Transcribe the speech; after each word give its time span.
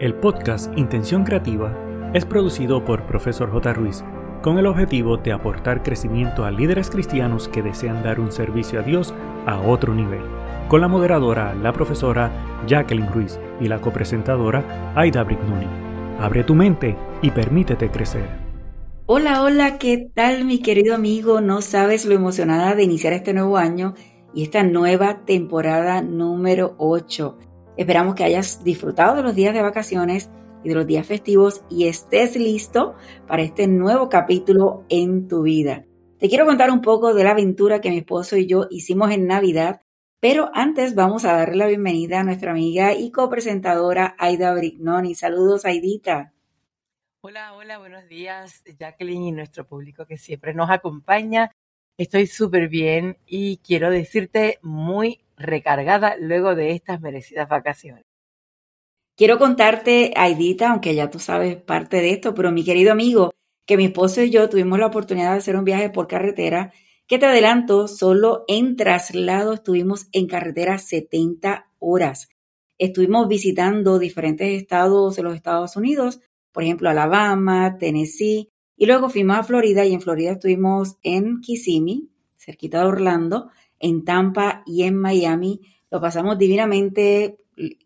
El 0.00 0.14
podcast 0.14 0.72
Intención 0.78 1.24
Creativa 1.24 1.76
es 2.14 2.24
producido 2.24 2.82
por 2.86 3.04
Profesor 3.04 3.50
J. 3.52 3.74
Ruiz 3.74 4.02
con 4.40 4.56
el 4.56 4.64
objetivo 4.64 5.18
de 5.18 5.30
aportar 5.30 5.82
crecimiento 5.82 6.46
a 6.46 6.50
líderes 6.50 6.88
cristianos 6.88 7.48
que 7.48 7.60
desean 7.60 8.02
dar 8.02 8.18
un 8.18 8.32
servicio 8.32 8.80
a 8.80 8.82
Dios 8.82 9.12
a 9.44 9.60
otro 9.60 9.94
nivel, 9.94 10.22
con 10.68 10.80
la 10.80 10.88
moderadora, 10.88 11.54
la 11.54 11.74
profesora 11.74 12.32
Jacqueline 12.66 13.12
Ruiz 13.12 13.38
y 13.60 13.68
la 13.68 13.82
copresentadora 13.82 14.94
Aida 14.96 15.22
Brignoni. 15.22 15.66
Abre 16.18 16.44
tu 16.44 16.54
mente 16.54 16.96
y 17.20 17.30
permítete 17.30 17.90
crecer. 17.90 18.26
Hola, 19.04 19.42
hola, 19.42 19.76
¿qué 19.76 20.10
tal 20.14 20.46
mi 20.46 20.62
querido 20.62 20.94
amigo? 20.94 21.42
No 21.42 21.60
sabes 21.60 22.06
lo 22.06 22.14
emocionada 22.14 22.74
de 22.74 22.84
iniciar 22.84 23.12
este 23.12 23.34
nuevo 23.34 23.58
año 23.58 23.92
y 24.32 24.44
esta 24.44 24.62
nueva 24.62 25.26
temporada 25.26 26.00
número 26.00 26.74
8. 26.78 27.49
Esperamos 27.80 28.14
que 28.14 28.24
hayas 28.24 28.62
disfrutado 28.62 29.16
de 29.16 29.22
los 29.22 29.34
días 29.34 29.54
de 29.54 29.62
vacaciones 29.62 30.28
y 30.62 30.68
de 30.68 30.74
los 30.74 30.86
días 30.86 31.06
festivos 31.06 31.64
y 31.70 31.86
estés 31.86 32.36
listo 32.36 32.94
para 33.26 33.40
este 33.40 33.68
nuevo 33.68 34.10
capítulo 34.10 34.84
en 34.90 35.28
tu 35.28 35.44
vida. 35.44 35.86
Te 36.18 36.28
quiero 36.28 36.44
contar 36.44 36.70
un 36.70 36.82
poco 36.82 37.14
de 37.14 37.24
la 37.24 37.30
aventura 37.30 37.80
que 37.80 37.88
mi 37.88 37.96
esposo 37.96 38.36
y 38.36 38.46
yo 38.46 38.66
hicimos 38.70 39.10
en 39.12 39.26
Navidad, 39.26 39.80
pero 40.20 40.50
antes 40.52 40.94
vamos 40.94 41.24
a 41.24 41.32
darle 41.32 41.56
la 41.56 41.68
bienvenida 41.68 42.20
a 42.20 42.22
nuestra 42.22 42.50
amiga 42.50 42.92
y 42.92 43.10
copresentadora 43.10 44.14
Aida 44.18 44.52
Brignoni. 44.52 45.14
Saludos, 45.14 45.64
Aidita. 45.64 46.34
Hola, 47.22 47.54
hola, 47.54 47.78
buenos 47.78 48.06
días, 48.10 48.62
Jacqueline 48.78 49.22
y 49.22 49.32
nuestro 49.32 49.66
público 49.66 50.04
que 50.04 50.18
siempre 50.18 50.52
nos 50.52 50.68
acompaña. 50.68 51.50
Estoy 51.96 52.26
súper 52.26 52.68
bien 52.68 53.16
y 53.24 53.56
quiero 53.64 53.90
decirte 53.90 54.58
muy 54.60 55.22
recargada 55.40 56.16
luego 56.18 56.54
de 56.54 56.72
estas 56.72 57.00
merecidas 57.00 57.48
vacaciones. 57.48 58.04
Quiero 59.16 59.38
contarte, 59.38 60.12
Aidita, 60.16 60.70
aunque 60.70 60.94
ya 60.94 61.10
tú 61.10 61.18
sabes 61.18 61.56
parte 61.56 61.98
de 61.98 62.10
esto, 62.10 62.34
pero 62.34 62.52
mi 62.52 62.64
querido 62.64 62.92
amigo, 62.92 63.32
que 63.66 63.76
mi 63.76 63.84
esposo 63.86 64.22
y 64.22 64.30
yo 64.30 64.48
tuvimos 64.48 64.78
la 64.78 64.86
oportunidad 64.86 65.32
de 65.32 65.38
hacer 65.38 65.56
un 65.56 65.64
viaje 65.64 65.90
por 65.90 66.06
carretera, 66.08 66.72
que 67.06 67.18
te 67.18 67.26
adelanto, 67.26 67.88
solo 67.88 68.44
en 68.48 68.76
traslado 68.76 69.54
estuvimos 69.54 70.06
en 70.12 70.26
carretera 70.26 70.78
70 70.78 71.70
horas. 71.78 72.28
Estuvimos 72.78 73.28
visitando 73.28 73.98
diferentes 73.98 74.48
estados 74.60 75.16
de 75.16 75.22
los 75.22 75.34
Estados 75.34 75.76
Unidos, 75.76 76.20
por 76.52 76.62
ejemplo, 76.62 76.88
Alabama, 76.88 77.76
Tennessee, 77.78 78.48
y 78.76 78.86
luego 78.86 79.10
fuimos 79.10 79.36
a 79.36 79.42
Florida 79.42 79.84
y 79.84 79.92
en 79.92 80.00
Florida 80.00 80.32
estuvimos 80.32 80.96
en 81.02 81.40
Kissimmee, 81.40 82.08
cerquita 82.38 82.80
de 82.80 82.86
Orlando, 82.86 83.50
en 83.80 84.04
Tampa 84.04 84.62
y 84.66 84.84
en 84.84 84.96
Miami. 84.96 85.60
Lo 85.90 86.00
pasamos 86.00 86.38
divinamente, 86.38 87.38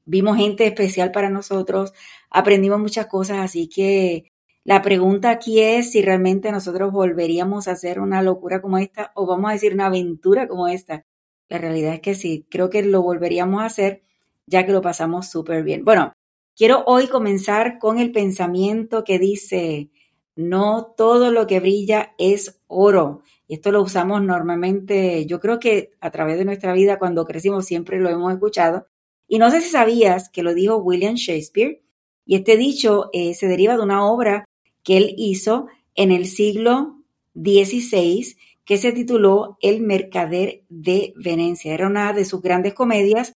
vimos 0.04 0.36
gente 0.36 0.66
especial 0.66 1.10
para 1.10 1.30
nosotros, 1.30 1.94
aprendimos 2.28 2.78
muchas 2.78 3.06
cosas, 3.06 3.38
así 3.38 3.68
que 3.68 4.32
la 4.64 4.82
pregunta 4.82 5.30
aquí 5.30 5.60
es 5.60 5.92
si 5.92 6.02
realmente 6.02 6.52
nosotros 6.52 6.92
volveríamos 6.92 7.68
a 7.68 7.72
hacer 7.72 8.00
una 8.00 8.22
locura 8.22 8.60
como 8.60 8.78
esta 8.78 9.12
o 9.14 9.26
vamos 9.26 9.50
a 9.50 9.52
decir 9.54 9.74
una 9.74 9.86
aventura 9.86 10.48
como 10.48 10.68
esta. 10.68 11.04
La 11.48 11.58
realidad 11.58 11.94
es 11.94 12.00
que 12.00 12.14
sí, 12.14 12.46
creo 12.50 12.70
que 12.70 12.82
lo 12.82 13.02
volveríamos 13.02 13.62
a 13.62 13.66
hacer 13.66 14.02
ya 14.46 14.64
que 14.66 14.72
lo 14.72 14.82
pasamos 14.82 15.28
súper 15.28 15.62
bien. 15.62 15.84
Bueno, 15.84 16.12
quiero 16.56 16.84
hoy 16.86 17.08
comenzar 17.08 17.78
con 17.78 17.98
el 17.98 18.12
pensamiento 18.12 19.04
que 19.04 19.18
dice, 19.18 19.90
no 20.36 20.94
todo 20.96 21.30
lo 21.30 21.46
que 21.46 21.60
brilla 21.60 22.14
es 22.18 22.60
oro. 22.66 23.22
Esto 23.54 23.70
lo 23.70 23.82
usamos 23.82 24.20
normalmente, 24.20 25.26
yo 25.26 25.38
creo 25.38 25.60
que 25.60 25.92
a 26.00 26.10
través 26.10 26.38
de 26.38 26.44
nuestra 26.44 26.72
vida 26.72 26.98
cuando 26.98 27.24
crecimos 27.24 27.66
siempre 27.66 28.00
lo 28.00 28.08
hemos 28.08 28.32
escuchado. 28.32 28.88
Y 29.28 29.38
no 29.38 29.48
sé 29.48 29.60
si 29.60 29.70
sabías 29.70 30.28
que 30.28 30.42
lo 30.42 30.54
dijo 30.54 30.78
William 30.78 31.14
Shakespeare. 31.14 31.80
Y 32.26 32.34
este 32.34 32.56
dicho 32.56 33.10
eh, 33.12 33.32
se 33.34 33.46
deriva 33.46 33.76
de 33.76 33.84
una 33.84 34.04
obra 34.04 34.44
que 34.82 34.96
él 34.96 35.14
hizo 35.16 35.68
en 35.94 36.10
el 36.10 36.26
siglo 36.26 36.98
XVI 37.36 38.34
que 38.64 38.76
se 38.76 38.90
tituló 38.90 39.56
El 39.60 39.82
Mercader 39.82 40.64
de 40.68 41.12
Venecia. 41.14 41.74
Era 41.74 41.86
una 41.86 42.12
de 42.12 42.24
sus 42.24 42.42
grandes 42.42 42.74
comedias, 42.74 43.34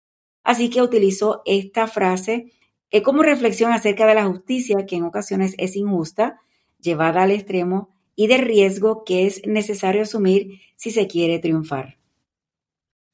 así 0.45 0.71
que 0.71 0.81
utilizó 0.81 1.43
esta 1.45 1.89
frase 1.89 2.53
eh, 2.93 3.03
como 3.03 3.25
reflexión 3.25 3.73
acerca 3.73 4.07
de 4.07 4.15
la 4.15 4.27
justicia, 4.27 4.87
que 4.87 4.95
en 4.95 5.03
ocasiones 5.03 5.57
es 5.59 5.75
injusta, 5.75 6.39
llevada 6.79 7.25
al 7.25 7.33
extremo 7.33 7.94
y 8.17 8.27
de 8.27 8.39
riesgo 8.39 9.05
que 9.05 9.27
es 9.27 9.47
necesario 9.47 10.03
asumir 10.03 10.61
si 10.77 10.91
se 10.91 11.07
quiere 11.07 11.39
triunfar. 11.39 11.99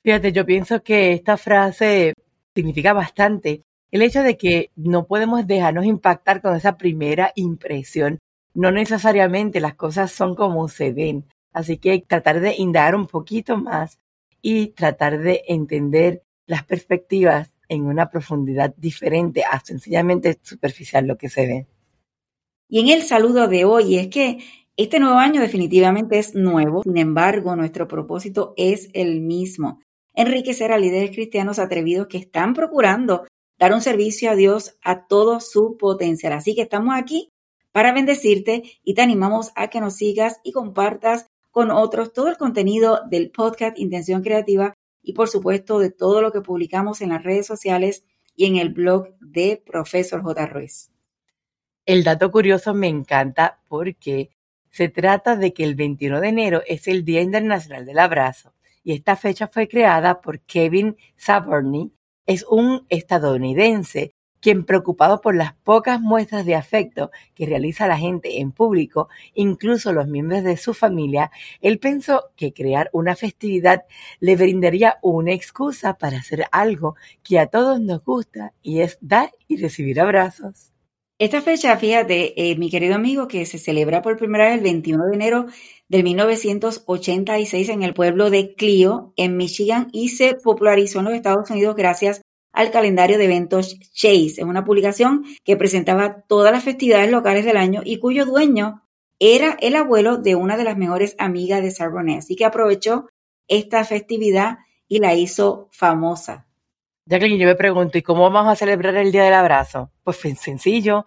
Fíjate, 0.02 0.32
yo 0.32 0.46
pienso 0.46 0.82
que 0.82 1.12
esta 1.12 1.36
frase 1.36 2.14
significa 2.54 2.92
bastante 2.92 3.62
el 3.90 4.02
hecho 4.02 4.22
de 4.22 4.36
que 4.36 4.70
no 4.76 5.06
podemos 5.06 5.46
dejarnos 5.46 5.84
impactar 5.84 6.40
con 6.40 6.56
esa 6.56 6.76
primera 6.76 7.32
impresión. 7.34 8.18
No 8.54 8.70
necesariamente 8.70 9.60
las 9.60 9.74
cosas 9.74 10.12
son 10.12 10.34
como 10.34 10.68
se 10.68 10.92
ven, 10.92 11.26
así 11.52 11.78
que 11.78 12.02
tratar 12.06 12.40
de 12.40 12.54
indagar 12.56 12.94
un 12.94 13.06
poquito 13.06 13.56
más 13.56 13.98
y 14.42 14.68
tratar 14.68 15.18
de 15.18 15.42
entender 15.48 16.22
las 16.46 16.64
perspectivas 16.64 17.52
en 17.68 17.86
una 17.86 18.10
profundidad 18.10 18.74
diferente 18.76 19.44
a 19.44 19.60
sencillamente 19.60 20.38
superficial 20.42 21.06
lo 21.06 21.16
que 21.16 21.28
se 21.28 21.46
ve. 21.46 21.66
Y 22.68 22.80
en 22.80 22.88
el 22.88 23.02
saludo 23.02 23.48
de 23.48 23.64
hoy 23.64 23.96
es 23.96 24.08
que 24.08 24.38
este 24.76 25.00
nuevo 25.00 25.18
año 25.18 25.40
definitivamente 25.40 26.18
es 26.18 26.34
nuevo, 26.34 26.82
sin 26.82 26.96
embargo, 26.96 27.54
nuestro 27.56 27.86
propósito 27.86 28.54
es 28.56 28.88
el 28.94 29.20
mismo, 29.20 29.80
enriquecer 30.14 30.72
a 30.72 30.78
líderes 30.78 31.10
cristianos 31.10 31.58
atrevidos 31.58 32.06
que 32.06 32.18
están 32.18 32.54
procurando 32.54 33.26
dar 33.58 33.74
un 33.74 33.82
servicio 33.82 34.30
a 34.30 34.34
Dios 34.34 34.78
a 34.82 35.06
todo 35.06 35.38
su 35.40 35.76
potencial. 35.76 36.32
Así 36.32 36.54
que 36.54 36.62
estamos 36.62 36.94
aquí 36.96 37.30
para 37.72 37.92
bendecirte 37.92 38.62
y 38.82 38.94
te 38.94 39.02
animamos 39.02 39.52
a 39.54 39.68
que 39.68 39.80
nos 39.80 39.96
sigas 39.96 40.40
y 40.42 40.52
compartas 40.52 41.26
con 41.50 41.70
otros 41.70 42.12
todo 42.12 42.28
el 42.28 42.38
contenido 42.38 43.00
del 43.10 43.30
podcast 43.30 43.78
Intención 43.78 44.22
Creativa 44.22 44.74
y 45.02 45.12
por 45.12 45.28
supuesto 45.28 45.78
de 45.78 45.90
todo 45.90 46.22
lo 46.22 46.32
que 46.32 46.40
publicamos 46.40 47.00
en 47.00 47.10
las 47.10 47.22
redes 47.22 47.46
sociales 47.46 48.04
y 48.34 48.46
en 48.46 48.56
el 48.56 48.70
blog 48.70 49.08
de 49.20 49.62
Profesor 49.64 50.22
J. 50.22 50.46
Ruiz. 50.46 50.90
El 51.84 52.04
dato 52.04 52.30
curioso 52.30 52.72
me 52.72 52.88
encanta 52.88 53.60
porque 53.68 54.30
se 54.70 54.88
trata 54.88 55.36
de 55.36 55.52
que 55.52 55.64
el 55.64 55.74
21 55.74 56.20
de 56.20 56.28
enero 56.28 56.62
es 56.66 56.88
el 56.88 57.04
Día 57.04 57.20
Internacional 57.20 57.86
del 57.86 57.98
Abrazo 57.98 58.54
y 58.82 58.92
esta 58.92 59.16
fecha 59.16 59.48
fue 59.48 59.68
creada 59.68 60.20
por 60.20 60.40
Kevin 60.40 60.96
Saborny. 61.16 61.92
Es 62.26 62.44
un 62.48 62.86
estadounidense 62.88 64.14
quien 64.40 64.64
preocupado 64.64 65.20
por 65.20 65.34
las 65.34 65.54
pocas 65.54 66.00
muestras 66.00 66.46
de 66.46 66.54
afecto 66.54 67.10
que 67.34 67.46
realiza 67.46 67.86
la 67.86 67.98
gente 67.98 68.40
en 68.40 68.52
público, 68.52 69.08
incluso 69.34 69.92
los 69.92 70.08
miembros 70.08 70.42
de 70.44 70.56
su 70.56 70.74
familia, 70.74 71.30
él 71.60 71.78
pensó 71.78 72.30
que 72.36 72.52
crear 72.52 72.88
una 72.92 73.16
festividad 73.16 73.84
le 74.18 74.36
brindaría 74.36 74.98
una 75.02 75.32
excusa 75.32 75.98
para 75.98 76.18
hacer 76.18 76.46
algo 76.52 76.96
que 77.22 77.38
a 77.38 77.46
todos 77.46 77.80
nos 77.80 78.02
gusta 78.02 78.54
y 78.62 78.80
es 78.80 78.98
dar 79.00 79.32
y 79.46 79.58
recibir 79.58 80.00
abrazos. 80.00 80.69
Esta 81.20 81.42
fecha, 81.42 81.76
fíjate, 81.76 82.50
eh, 82.50 82.56
mi 82.56 82.70
querido 82.70 82.94
amigo, 82.94 83.28
que 83.28 83.44
se 83.44 83.58
celebra 83.58 84.00
por 84.00 84.16
primera 84.16 84.46
vez 84.46 84.54
el 84.54 84.62
21 84.62 85.04
de 85.04 85.14
enero 85.14 85.46
de 85.86 86.02
1986 86.02 87.68
en 87.68 87.82
el 87.82 87.92
pueblo 87.92 88.30
de 88.30 88.54
Clio, 88.54 89.12
en 89.16 89.36
Michigan, 89.36 89.90
y 89.92 90.08
se 90.08 90.34
popularizó 90.36 91.00
en 91.00 91.04
los 91.04 91.12
Estados 91.12 91.50
Unidos 91.50 91.76
gracias 91.76 92.22
al 92.54 92.70
calendario 92.70 93.18
de 93.18 93.26
eventos 93.26 93.78
Chase. 93.92 94.36
Es 94.38 94.44
una 94.44 94.64
publicación 94.64 95.26
que 95.44 95.58
presentaba 95.58 96.22
todas 96.22 96.52
las 96.52 96.64
festividades 96.64 97.10
locales 97.10 97.44
del 97.44 97.58
año 97.58 97.82
y 97.84 97.98
cuyo 97.98 98.24
dueño 98.24 98.80
era 99.18 99.58
el 99.60 99.76
abuelo 99.76 100.16
de 100.16 100.36
una 100.36 100.56
de 100.56 100.64
las 100.64 100.78
mejores 100.78 101.16
amigas 101.18 101.62
de 101.62 101.70
Sarbonet. 101.70 102.20
Así 102.20 102.34
que 102.34 102.46
aprovechó 102.46 103.10
esta 103.46 103.84
festividad 103.84 104.56
y 104.88 105.00
la 105.00 105.14
hizo 105.14 105.68
famosa. 105.70 106.46
Jacqueline, 107.10 107.40
yo 107.40 107.46
me 107.48 107.56
pregunto, 107.56 107.98
¿y 107.98 108.02
cómo 108.02 108.30
vamos 108.30 108.52
a 108.52 108.56
celebrar 108.56 108.94
el 108.94 109.10
Día 109.10 109.24
del 109.24 109.34
Abrazo? 109.34 109.90
Pues 110.04 110.18
sencillo, 110.18 111.06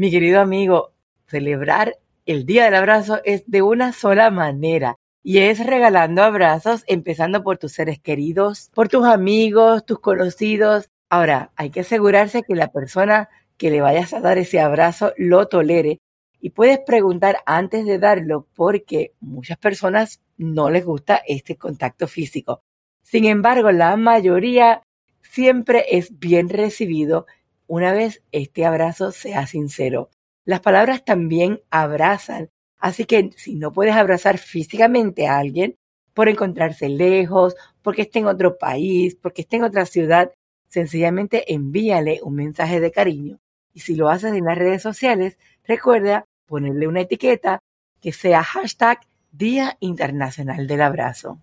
mi 0.00 0.10
querido 0.10 0.40
amigo, 0.40 0.94
celebrar 1.26 1.98
el 2.24 2.46
Día 2.46 2.64
del 2.64 2.74
Abrazo 2.74 3.20
es 3.22 3.44
de 3.46 3.60
una 3.60 3.92
sola 3.92 4.30
manera 4.30 4.96
y 5.22 5.40
es 5.40 5.62
regalando 5.66 6.22
abrazos, 6.22 6.84
empezando 6.86 7.42
por 7.42 7.58
tus 7.58 7.72
seres 7.72 8.00
queridos, 8.00 8.70
por 8.72 8.88
tus 8.88 9.04
amigos, 9.04 9.84
tus 9.84 10.00
conocidos. 10.00 10.88
Ahora, 11.10 11.52
hay 11.54 11.68
que 11.68 11.80
asegurarse 11.80 12.42
que 12.44 12.54
la 12.54 12.72
persona 12.72 13.28
que 13.58 13.70
le 13.70 13.82
vayas 13.82 14.14
a 14.14 14.20
dar 14.20 14.38
ese 14.38 14.58
abrazo 14.58 15.12
lo 15.18 15.48
tolere. 15.48 16.00
Y 16.40 16.48
puedes 16.48 16.78
preguntar 16.78 17.36
antes 17.44 17.84
de 17.84 17.98
darlo 17.98 18.46
porque 18.54 19.12
muchas 19.20 19.58
personas 19.58 20.22
no 20.38 20.70
les 20.70 20.86
gusta 20.86 21.20
este 21.28 21.56
contacto 21.56 22.08
físico. 22.08 22.62
Sin 23.02 23.26
embargo, 23.26 23.70
la 23.70 23.94
mayoría 23.98 24.82
siempre 25.20 25.84
es 25.90 26.18
bien 26.18 26.48
recibido 26.48 27.26
una 27.70 27.92
vez 27.92 28.20
este 28.32 28.66
abrazo 28.66 29.12
sea 29.12 29.46
sincero. 29.46 30.10
Las 30.44 30.58
palabras 30.58 31.04
también 31.04 31.60
abrazan, 31.70 32.50
así 32.78 33.04
que 33.04 33.30
si 33.36 33.54
no 33.54 33.72
puedes 33.72 33.94
abrazar 33.94 34.38
físicamente 34.38 35.28
a 35.28 35.38
alguien 35.38 35.76
por 36.12 36.28
encontrarse 36.28 36.88
lejos, 36.88 37.54
porque 37.80 38.02
esté 38.02 38.18
en 38.18 38.26
otro 38.26 38.58
país, 38.58 39.14
porque 39.14 39.42
esté 39.42 39.58
en 39.58 39.62
otra 39.62 39.86
ciudad, 39.86 40.32
sencillamente 40.66 41.54
envíale 41.54 42.18
un 42.24 42.34
mensaje 42.34 42.80
de 42.80 42.90
cariño 42.90 43.38
Y 43.72 43.80
si 43.80 43.94
lo 43.94 44.08
haces 44.08 44.34
en 44.34 44.46
las 44.46 44.58
redes 44.58 44.82
sociales, 44.82 45.38
recuerda 45.64 46.24
ponerle 46.46 46.88
una 46.88 47.02
etiqueta 47.02 47.60
que 48.00 48.10
sea 48.10 48.42
hashtag 48.42 48.98
Día 49.30 49.76
Internacional 49.78 50.66
del 50.66 50.82
Abrazo. 50.82 51.38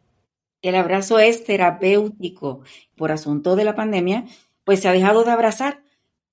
El 0.61 0.75
abrazo 0.75 1.19
es 1.19 1.45
terapéutico. 1.45 2.63
Por 2.97 3.13
asunto 3.13 3.55
de 3.55 3.63
la 3.63 3.75
pandemia, 3.75 4.25
pues 4.65 4.81
se 4.81 4.89
ha 4.89 4.91
dejado 4.91 5.23
de 5.23 5.31
abrazar. 5.31 5.86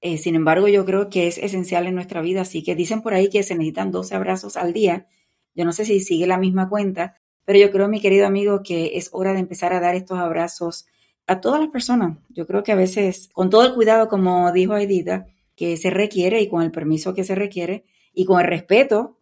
Eh, 0.06 0.19
sin 0.19 0.35
embargo, 0.35 0.69
yo 0.69 0.85
creo 0.85 1.09
que 1.09 1.29
es 1.29 1.39
esencial 1.39 1.87
en 1.87 1.95
nuestra 1.95 2.21
vida. 2.21 2.43
Así 2.43 2.62
que 2.62 2.75
dicen 2.75 3.01
por 3.01 3.15
ahí 3.15 3.31
que 3.31 3.43
se 3.43 3.55
necesitan 3.55 3.91
12 3.91 4.15
abrazos 4.15 4.59
al 4.59 4.75
día. 4.75 5.06
Yo 5.55 5.65
no 5.65 5.73
sé 5.73 5.87
si 5.87 5.99
sigue 6.01 6.27
la 6.27 6.37
misma 6.37 6.69
cuenta, 6.69 7.17
pero 7.47 7.59
yo 7.59 7.71
creo, 7.71 7.89
mi 7.89 8.03
querido 8.03 8.27
amigo, 8.27 8.62
que 8.62 8.99
es 8.99 9.09
hora 9.12 9.33
de 9.33 9.39
empezar 9.39 9.73
a 9.73 9.81
dar 9.81 9.95
estos 9.95 10.19
abrazos 10.19 10.85
a 11.27 11.41
todas 11.41 11.59
las 11.59 11.71
personas. 11.71 12.19
Yo 12.29 12.47
creo 12.47 12.62
que 12.62 12.73
a 12.73 12.75
veces, 12.75 13.31
con 13.33 13.49
todo 13.49 13.65
el 13.65 13.73
cuidado, 13.73 14.09
como 14.09 14.53
dijo 14.53 14.75
Aidita, 14.75 15.25
que 15.56 15.79
se 15.79 15.89
requiere 15.89 16.43
y 16.43 16.50
con 16.50 16.61
el 16.61 16.71
permiso 16.71 17.15
que 17.15 17.25
se 17.25 17.35
requiere 17.35 17.87
y 18.12 18.27
con 18.27 18.39
el 18.43 18.47
respeto 18.47 19.17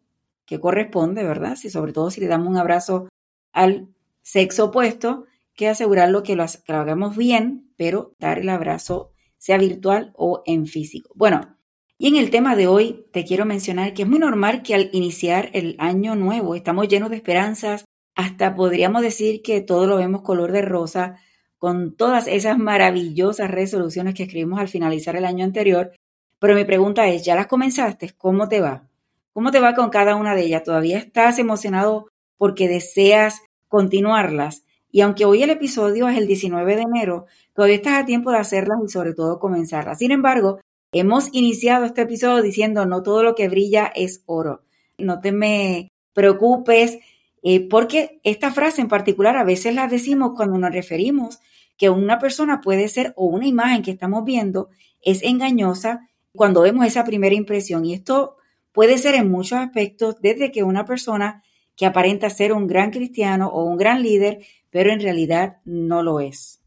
que 0.47 0.59
corresponde, 0.59 1.23
¿verdad? 1.23 1.55
Si 1.55 1.71
sobre 1.71 1.93
todo 1.93 2.11
si 2.11 2.21
le 2.21 2.27
damos 2.27 2.49
un 2.49 2.57
abrazo 2.57 3.07
al 3.53 3.87
sexo 4.23 4.65
opuesto, 4.65 5.27
que 5.55 5.69
asegurarlo 5.69 6.25
que 6.25 6.35
lo, 6.35 6.45
que 6.45 6.73
lo 6.73 6.79
hagamos 6.79 7.17
bien, 7.17 7.71
pero 7.77 8.17
dar 8.19 8.41
el 8.41 8.49
abrazo 8.49 9.12
sea 9.43 9.59
virtual 9.59 10.13
o 10.15 10.45
en 10.47 10.67
físico. 10.67 11.11
Bueno, 11.17 11.57
y 11.99 12.07
en 12.07 12.15
el 12.15 12.31
tema 12.31 12.55
de 12.55 12.69
hoy 12.69 13.07
te 13.13 13.25
quiero 13.25 13.45
mencionar 13.45 13.93
que 13.93 14.03
es 14.03 14.09
muy 14.09 14.21
normal 14.21 14.63
que 14.63 14.73
al 14.73 14.89
iniciar 14.93 15.51
el 15.53 15.75
año 15.81 16.15
nuevo 16.15 16.55
estamos 16.55 16.87
llenos 16.87 17.11
de 17.11 17.17
esperanzas, 17.17 17.85
hasta 18.15 18.55
podríamos 18.55 19.03
decir 19.03 19.43
que 19.43 19.61
todo 19.61 19.89
lo 19.89 19.97
vemos 19.97 20.23
color 20.23 20.53
de 20.53 20.63
rosa, 20.63 21.17
con 21.59 21.97
todas 21.97 22.29
esas 22.29 22.57
maravillosas 22.57 23.51
resoluciones 23.51 24.15
que 24.15 24.23
escribimos 24.23 24.61
al 24.61 24.69
finalizar 24.69 25.17
el 25.17 25.25
año 25.25 25.45
anterior. 25.45 25.91
Pero 26.39 26.55
mi 26.55 26.65
pregunta 26.65 27.09
es, 27.09 27.25
¿ya 27.25 27.35
las 27.35 27.49
comenzaste? 27.49 28.11
¿Cómo 28.17 28.49
te 28.49 28.61
va? 28.61 28.87
¿Cómo 29.33 29.51
te 29.51 29.59
va 29.59 29.75
con 29.75 29.91
cada 29.91 30.15
una 30.15 30.37
de 30.37 30.43
ellas? 30.43 30.63
¿Todavía 30.63 30.99
estás 30.99 31.41
emocionado 31.41 32.07
porque 32.39 32.69
deseas 32.69 33.41
continuarlas? 33.67 34.63
Y 34.93 35.01
aunque 35.01 35.25
hoy 35.25 35.43
el 35.43 35.51
episodio 35.51 36.09
es 36.09 36.19
el 36.19 36.27
19 36.27 36.77
de 36.77 36.83
enero, 36.83 37.27
todavía 37.55 37.77
estás 37.77 37.95
a 37.95 38.05
tiempo 38.05 38.31
de 38.31 38.39
hacerlas 38.39 38.79
y 38.85 38.89
sobre 38.89 39.15
todo 39.15 39.39
comenzarlas. 39.39 39.99
Sin 39.99 40.13
embargo, 40.13 40.61
hemos 40.93 41.29
iniciado 41.33 41.87
este 41.87 42.03
episodio 42.03 42.43
diciendo 42.43 42.85
no 42.85 43.03
todo 43.03 43.23
lo 43.23 43.35
que 43.35 43.49
brilla 43.49 43.91
es 43.97 44.23
oro. 44.27 44.63
No 44.99 45.21
te 45.21 45.33
me 45.33 45.91
preocupes 46.13 46.99
eh, 47.43 47.67
porque 47.69 48.21
esta 48.23 48.53
frase 48.53 48.83
en 48.83 48.89
particular 48.89 49.37
a 49.39 49.45
veces 49.45 49.75
la 49.75 49.89
decimos 49.89 50.33
cuando 50.37 50.59
nos 50.59 50.71
referimos 50.71 51.41
que 51.79 51.89
una 51.89 52.19
persona 52.19 52.61
puede 52.61 52.87
ser 52.89 53.15
o 53.17 53.25
una 53.25 53.47
imagen 53.47 53.83
que 53.83 53.91
estamos 53.91 54.25
viendo 54.25 54.69
es 55.01 55.23
engañosa 55.23 56.09
cuando 56.37 56.61
vemos 56.61 56.87
esa 56.87 57.05
primera 57.05 57.35
impresión. 57.35 57.87
Y 57.87 57.95
esto 57.95 58.37
puede 58.73 58.99
ser 58.99 59.15
en 59.15 59.31
muchos 59.31 59.59
aspectos, 59.59 60.17
desde 60.21 60.53
que 60.53 60.63
una 60.63 60.85
persona 60.85 61.43
que 61.77 61.87
aparenta 61.87 62.31
ser 62.31 62.53
un 62.53 62.67
gran 62.67 62.91
cristiano 62.91 63.49
o 63.49 63.65
un 63.65 63.77
gran 63.77 64.03
líder, 64.03 64.45
pero 64.73 64.91
en 64.91 65.01
realidad 65.01 65.59
no 65.65 66.03
lo 66.03 66.19
es. 66.19 66.61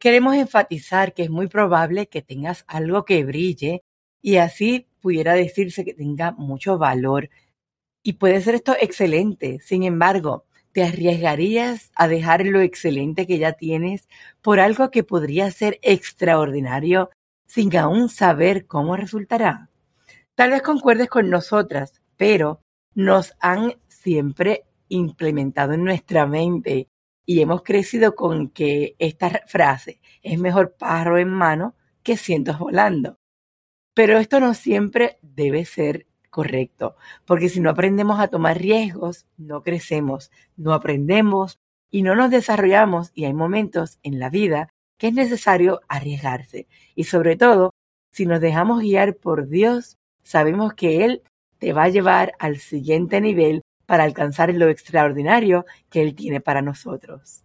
Queremos 0.00 0.36
enfatizar 0.36 1.12
que 1.12 1.24
es 1.24 1.30
muy 1.30 1.48
probable 1.48 2.06
que 2.06 2.22
tengas 2.22 2.64
algo 2.68 3.04
que 3.04 3.24
brille 3.24 3.82
y 4.22 4.36
así 4.36 4.88
pudiera 5.00 5.34
decirse 5.34 5.84
que 5.84 5.92
tenga 5.92 6.32
mucho 6.32 6.78
valor 6.78 7.30
y 8.02 8.14
puede 8.14 8.40
ser 8.40 8.54
esto 8.54 8.76
excelente. 8.80 9.58
Sin 9.60 9.82
embargo, 9.82 10.46
¿te 10.70 10.84
arriesgarías 10.84 11.90
a 11.96 12.06
dejar 12.06 12.46
lo 12.46 12.60
excelente 12.60 13.26
que 13.26 13.38
ya 13.38 13.52
tienes 13.52 14.08
por 14.40 14.60
algo 14.60 14.92
que 14.92 15.02
podría 15.02 15.50
ser 15.50 15.80
extraordinario 15.82 17.10
sin 17.46 17.76
aún 17.76 18.08
saber 18.08 18.66
cómo 18.66 18.96
resultará? 18.96 19.68
Tal 20.36 20.50
vez 20.50 20.62
concuerdes 20.62 21.08
con 21.08 21.28
nosotras, 21.28 22.00
pero 22.16 22.60
nos 22.94 23.34
han 23.40 23.74
siempre 23.88 24.65
implementado 24.88 25.72
en 25.74 25.84
nuestra 25.84 26.26
mente 26.26 26.88
y 27.24 27.40
hemos 27.40 27.62
crecido 27.62 28.14
con 28.14 28.50
que 28.50 28.94
esta 28.98 29.42
frase 29.46 30.00
es 30.22 30.38
mejor 30.38 30.76
pájaro 30.76 31.18
en 31.18 31.28
mano 31.28 31.74
que 32.02 32.16
cientos 32.16 32.58
volando. 32.58 33.18
Pero 33.94 34.18
esto 34.18 34.40
no 34.40 34.54
siempre 34.54 35.18
debe 35.22 35.64
ser 35.64 36.06
correcto, 36.30 36.96
porque 37.24 37.48
si 37.48 37.60
no 37.60 37.70
aprendemos 37.70 38.20
a 38.20 38.28
tomar 38.28 38.58
riesgos, 38.58 39.26
no 39.36 39.62
crecemos, 39.62 40.30
no 40.56 40.74
aprendemos 40.74 41.58
y 41.90 42.02
no 42.02 42.14
nos 42.14 42.30
desarrollamos 42.30 43.10
y 43.14 43.24
hay 43.24 43.32
momentos 43.32 43.98
en 44.02 44.18
la 44.18 44.28
vida 44.28 44.68
que 44.98 45.08
es 45.08 45.14
necesario 45.14 45.80
arriesgarse. 45.88 46.68
Y 46.94 47.04
sobre 47.04 47.36
todo, 47.36 47.74
si 48.10 48.26
nos 48.26 48.40
dejamos 48.40 48.80
guiar 48.80 49.16
por 49.16 49.48
Dios, 49.48 49.96
sabemos 50.22 50.74
que 50.74 51.04
Él 51.04 51.22
te 51.58 51.72
va 51.72 51.84
a 51.84 51.88
llevar 51.88 52.34
al 52.38 52.58
siguiente 52.58 53.20
nivel 53.20 53.62
para 53.86 54.04
alcanzar 54.04 54.52
lo 54.54 54.68
extraordinario 54.68 55.64
que 55.90 56.02
Él 56.02 56.14
tiene 56.14 56.40
para 56.40 56.62
nosotros. 56.62 57.44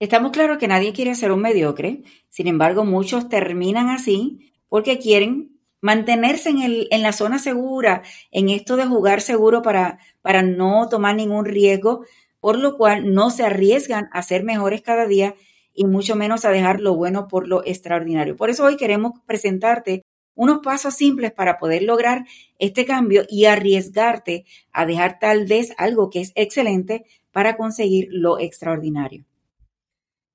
Estamos 0.00 0.32
claros 0.32 0.58
que 0.58 0.68
nadie 0.68 0.92
quiere 0.92 1.14
ser 1.14 1.30
un 1.30 1.40
mediocre, 1.40 2.02
sin 2.28 2.48
embargo 2.48 2.84
muchos 2.84 3.28
terminan 3.28 3.90
así 3.90 4.52
porque 4.68 4.98
quieren 4.98 5.54
mantenerse 5.80 6.48
en, 6.50 6.62
el, 6.62 6.88
en 6.90 7.02
la 7.02 7.12
zona 7.12 7.38
segura, 7.38 8.02
en 8.30 8.48
esto 8.48 8.76
de 8.76 8.86
jugar 8.86 9.20
seguro 9.20 9.62
para, 9.62 9.98
para 10.22 10.42
no 10.42 10.88
tomar 10.88 11.14
ningún 11.14 11.44
riesgo, 11.44 12.04
por 12.40 12.58
lo 12.58 12.76
cual 12.76 13.14
no 13.14 13.30
se 13.30 13.44
arriesgan 13.44 14.08
a 14.12 14.22
ser 14.22 14.44
mejores 14.44 14.82
cada 14.82 15.06
día 15.06 15.34
y 15.74 15.84
mucho 15.84 16.16
menos 16.16 16.44
a 16.44 16.50
dejar 16.50 16.80
lo 16.80 16.94
bueno 16.94 17.28
por 17.28 17.48
lo 17.48 17.64
extraordinario. 17.66 18.36
Por 18.36 18.48
eso 18.48 18.64
hoy 18.64 18.76
queremos 18.76 19.12
presentarte 19.26 20.03
unos 20.34 20.58
pasos 20.58 20.94
simples 20.94 21.32
para 21.32 21.58
poder 21.58 21.82
lograr 21.82 22.24
este 22.58 22.84
cambio 22.84 23.24
y 23.28 23.44
arriesgarte 23.44 24.44
a 24.72 24.86
dejar 24.86 25.18
tal 25.18 25.46
vez 25.46 25.72
algo 25.78 26.10
que 26.10 26.20
es 26.20 26.32
excelente 26.34 27.04
para 27.32 27.56
conseguir 27.56 28.08
lo 28.10 28.38
extraordinario. 28.38 29.24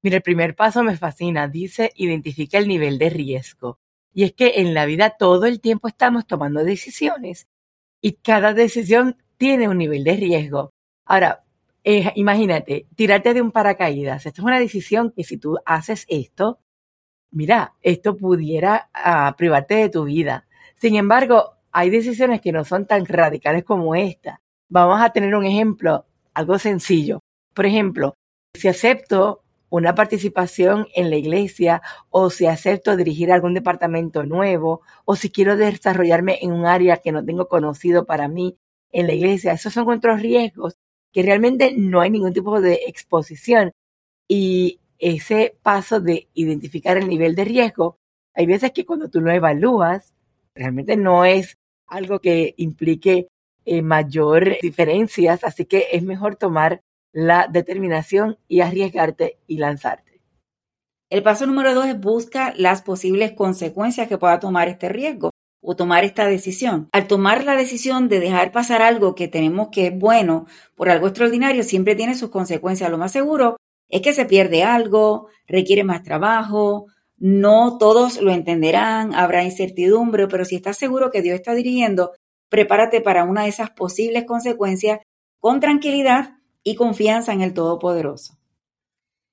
Mira, 0.02 0.18
el 0.18 0.24
primer 0.24 0.56
paso 0.56 0.84
me 0.84 0.98
fascina. 0.98 1.48
Dice, 1.48 1.92
identifica 1.96 2.58
el 2.58 2.68
nivel 2.68 2.98
de 2.98 3.10
riesgo. 3.10 3.80
Y 4.14 4.24
es 4.24 4.34
que 4.34 4.54
en 4.58 4.74
la 4.74 4.86
vida 4.86 5.12
todo 5.12 5.46
el 5.46 5.60
tiempo 5.62 5.88
estamos 5.88 6.26
tomando 6.26 6.64
decisiones 6.64 7.48
y 8.02 8.14
cada 8.14 8.54
decisión 8.54 9.18
tiene 9.38 9.68
un 9.68 9.78
nivel 9.78 10.04
de 10.04 10.16
riesgo. 10.16 10.72
Ahora, 11.06 11.44
eh, 11.84 12.12
imagínate, 12.16 12.88
tirarte 12.96 13.34
de 13.34 13.42
un 13.42 13.52
paracaídas. 13.52 14.26
Esto 14.26 14.42
es 14.42 14.46
una 14.46 14.60
decisión 14.60 15.12
que 15.12 15.24
si 15.24 15.38
tú 15.38 15.58
haces 15.66 16.06
esto, 16.08 16.60
mira, 17.32 17.74
esto 17.82 18.16
pudiera 18.18 18.90
ah, 18.94 19.36
privarte 19.38 19.76
de 19.76 19.90
tu 19.90 20.06
vida. 20.06 20.48
Sin 20.76 20.96
embargo, 20.96 21.56
hay 21.72 21.90
decisiones 21.90 22.42
que 22.42 22.52
no 22.52 22.66
son 22.66 22.86
tan 22.86 23.06
radicales 23.06 23.64
como 23.64 23.96
esta. 23.96 24.42
Vamos 24.70 25.02
a 25.02 25.12
tener 25.12 25.36
un 25.36 25.46
ejemplo, 25.46 26.06
algo 26.34 26.60
sencillo. 26.60 27.20
Por 27.54 27.66
ejemplo, 27.66 28.16
si 28.54 28.68
acepto 28.68 29.44
una 29.70 29.94
participación 29.94 30.88
en 30.96 31.10
la 31.10 31.18
iglesia 31.18 31.82
o 32.10 32.30
si 32.30 32.48
acepto 32.48 32.96
dirigir 32.96 33.32
algún 33.32 33.54
departamento 33.54 34.24
nuevo 34.24 34.82
o 35.06 35.16
si 35.16 35.30
quiero 35.30 35.56
desarrollarme 35.58 36.40
en 36.42 36.52
un 36.52 36.66
área 36.66 36.98
que 36.98 37.12
no 37.12 37.24
tengo 37.24 37.48
conocido 37.48 38.06
para 38.06 38.28
mí 38.28 38.58
en 38.92 39.08
la 39.08 39.14
iglesia. 39.14 39.54
Esos 39.54 39.74
son 39.74 39.90
otros 39.90 40.22
riesgos 40.22 40.76
que 41.12 41.24
realmente 41.24 41.74
no 41.78 42.02
hay 42.02 42.10
ningún 42.10 42.34
tipo 42.34 42.62
de 42.62 42.82
exposición 42.88 43.72
y 44.28 44.80
ese 45.00 45.56
paso 45.64 46.00
de 46.00 46.28
identificar 46.34 46.98
el 46.98 47.08
nivel 47.08 47.36
de 47.36 47.46
riesgo, 47.46 47.98
hay 48.34 48.46
veces 48.46 48.72
que 48.72 48.86
cuando 48.86 49.10
tú 49.10 49.22
lo 49.22 49.32
evalúas, 49.32 50.14
realmente 50.54 50.96
no 50.98 51.26
es 51.26 51.58
algo 51.88 52.20
que 52.20 52.54
implique 52.58 53.28
eh, 53.66 53.82
mayor 53.82 54.58
diferencias, 54.62 55.44
así 55.44 55.66
que 55.66 55.88
es 55.92 56.04
mejor 56.04 56.36
tomar 56.36 56.82
la 57.12 57.48
determinación 57.48 58.38
y 58.48 58.62
arriesgarte 58.62 59.40
y 59.48 59.58
lanzarte. 59.58 60.22
El 61.10 61.24
paso 61.24 61.48
número 61.48 61.74
dos 61.74 61.88
es 61.88 62.00
busca 62.00 62.54
las 62.56 62.84
posibles 62.84 63.32
consecuencias 63.32 64.08
que 64.08 64.20
pueda 64.20 64.40
tomar 64.40 64.68
este 64.68 64.90
riesgo 64.90 65.32
o 65.62 65.76
tomar 65.76 66.04
esta 66.04 66.28
decisión. 66.28 66.88
Al 66.92 67.08
tomar 67.08 67.44
la 67.46 67.56
decisión 67.56 68.10
de 68.10 68.20
dejar 68.20 68.52
pasar 68.52 68.82
algo 68.82 69.16
que 69.16 69.28
tenemos 69.28 69.70
que 69.70 69.88
es 69.88 69.98
bueno 69.98 70.46
por 70.76 70.90
algo 70.90 71.08
extraordinario, 71.08 71.64
siempre 71.64 71.96
tiene 71.96 72.16
sus 72.16 72.30
consecuencias. 72.30 72.92
Lo 72.92 72.98
más 72.98 73.12
seguro 73.12 73.58
es 73.90 74.02
que 74.02 74.14
se 74.14 74.26
pierde 74.26 74.64
algo, 74.64 75.28
requiere 75.48 75.84
más 75.84 76.04
trabajo, 76.04 76.86
no 77.18 77.78
todos 77.78 78.22
lo 78.22 78.32
entenderán, 78.32 79.14
habrá 79.14 79.44
incertidumbre, 79.44 80.28
pero 80.28 80.46
si 80.46 80.56
estás 80.56 80.78
seguro 80.78 81.12
que 81.12 81.22
Dios 81.22 81.36
está 81.36 81.54
dirigiendo, 81.54 82.14
prepárate 82.50 83.02
para 83.02 83.26
una 83.26 83.44
de 83.44 83.50
esas 83.50 83.72
posibles 83.72 84.26
consecuencias 84.26 85.00
con 85.40 85.60
tranquilidad 85.60 86.38
y 86.64 86.76
confianza 86.76 87.34
en 87.34 87.42
el 87.42 87.54
Todopoderoso. 87.54 88.38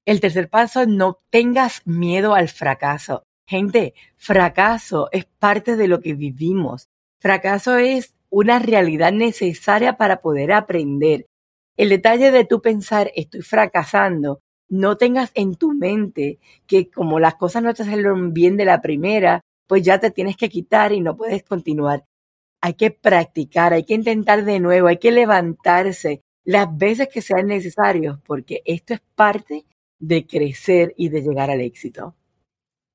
El 0.05 0.21
tercer 0.21 0.49
paso, 0.49 0.87
no 0.87 1.21
tengas 1.31 1.83
miedo 1.85 2.35
al 2.35 2.49
fracaso. 2.49 3.25
Gente, 3.47 3.95
fracaso 4.17 5.09
es 5.13 5.25
parte 5.25 5.77
de 5.77 5.89
lo 5.89 6.01
que 6.01 6.15
vivimos. 6.15 6.89
Fracaso 7.21 7.77
es 7.77 8.15
una 8.31 8.59
realidad 8.59 9.13
necesaria 9.13 9.97
para 9.97 10.21
poder 10.21 10.53
aprender. 10.53 11.27
El 11.77 11.91
detalle 11.91 12.31
de 12.31 12.45
tú 12.45 12.61
pensar 12.63 13.11
estoy 13.15 13.43
fracasando, 13.43 14.41
no 14.69 14.97
tengas 14.97 15.31
en 15.35 15.55
tu 15.55 15.73
mente 15.73 16.39
que 16.67 16.91
como 16.91 17.21
las 17.21 17.37
cosas 17.37 17.63
no 17.63 17.75
te 17.75 17.85
salieron 17.85 18.33
bien 18.33 18.57
de 18.57 18.65
la 18.65 18.81
primera, 18.81 19.43
pues 19.67 19.83
ya 19.83 19.99
te 20.01 20.11
tienes 20.11 20.37
que 20.37 20.49
quitar 20.49 20.93
y 20.93 21.01
no 21.01 21.17
puedes 21.17 21.43
continuar. 21.43 22.05
Hay 22.61 22.75
que 22.75 22.91
practicar, 22.91 23.73
hay 23.73 23.85
que 23.85 23.95
intentar 23.95 24.45
de 24.45 24.61
nuevo, 24.61 24.89
hay 24.89 24.99
que 24.99 25.13
levantarse 25.13 26.23
las 26.45 26.77
veces 26.77 27.09
que 27.09 27.23
sean 27.23 27.49
necesarios, 27.49 28.19
porque 28.25 28.63
esto 28.65 28.95
es 28.95 29.01
parte 29.15 29.67
de 29.99 30.27
crecer 30.27 30.95
y 30.97 31.09
de 31.09 31.23
llegar 31.23 31.51
al 31.51 31.61
éxito. 31.61 32.15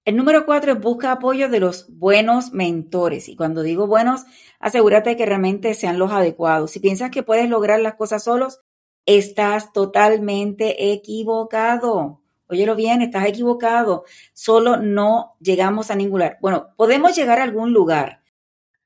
El 0.04 0.16
número 0.16 0.46
cuatro 0.46 0.72
es 0.72 0.80
busca 0.80 1.12
apoyo 1.12 1.48
de 1.48 1.60
los 1.60 1.86
buenos 1.96 2.54
mentores. 2.54 3.30
Y 3.30 3.36
cuando 3.36 3.62
digo 3.62 3.86
buenos, 3.86 4.24
asegúrate 4.60 5.16
que 5.16 5.28
realmente 5.28 5.75
sean 5.75 6.00
los 6.00 6.12
adecuados. 6.12 6.72
Si 6.72 6.80
piensas 6.80 7.12
que 7.12 7.22
puedes 7.22 7.48
lograr 7.50 7.80
las 7.82 7.96
cosas 7.96 8.24
solos, 8.24 8.62
estás 9.05 9.74
totalmente 9.74 10.91
equivocado. 10.91 12.22
Óyelo 12.48 12.75
bien, 12.75 13.01
estás 13.01 13.25
equivocado. 13.27 14.03
Solo 14.34 14.77
no 14.77 15.38
llegamos 15.39 15.89
a 15.89 15.96
ningún 15.96 16.20
lugar. 16.20 16.38
Bueno, 16.41 16.74
podemos 16.75 17.15
llegar 17.15 17.39
a 17.39 17.43
algún 17.43 17.72
lugar. 17.74 18.24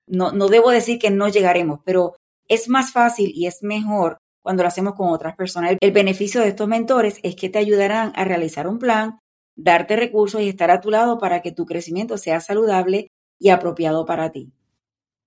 No, 0.08 0.32
no 0.32 0.48
debo 0.48 0.70
decir 0.70 1.00
que 1.00 1.10
no 1.10 1.30
llegaremos, 1.30 1.80
pero 1.84 2.16
es 2.48 2.70
más 2.70 2.92
fácil 2.92 3.32
y 3.34 3.48
es 3.48 3.64
mejor 3.64 4.18
cuando 4.44 4.62
lo 4.62 4.68
hacemos 4.68 4.94
con 4.94 5.10
otras 5.10 5.36
personas. 5.36 5.78
El 5.80 5.92
beneficio 5.92 6.42
de 6.42 6.50
estos 6.50 6.68
mentores 6.68 7.20
es 7.24 7.36
que 7.36 7.50
te 7.50 7.58
ayudarán 7.58 8.14
a 8.16 8.24
realizar 8.24 8.68
un 8.68 8.78
plan, 8.78 9.18
darte 9.56 9.96
recursos 9.96 10.42
y 10.42 10.50
estar 10.50 10.70
a 10.70 10.82
tu 10.82 10.92
lado 10.92 11.18
para 11.18 11.42
que 11.42 11.52
tu 11.52 11.66
crecimiento 11.66 12.20
sea 12.20 12.40
saludable 12.40 13.08
y 13.40 13.50
apropiado 13.50 14.06
para 14.06 14.32
ti. 14.32 14.52